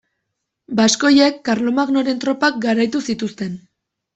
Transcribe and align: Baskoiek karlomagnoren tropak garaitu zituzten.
Baskoiek 0.79 1.37
karlomagnoren 1.49 2.25
tropak 2.25 2.59
garaitu 2.67 3.07
zituzten. 3.13 3.55